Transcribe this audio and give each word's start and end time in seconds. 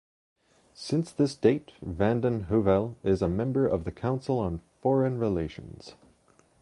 Since 0.73 1.11
this 1.11 1.35
date, 1.35 1.73
vanden 1.79 2.45
Heuvel 2.45 2.95
is 3.03 3.21
a 3.21 3.27
member 3.29 3.67
of 3.67 3.83
the 3.83 3.91
Council 3.91 4.39
on 4.39 4.61
Foreign 4.81 5.19
Relations. 5.19 5.93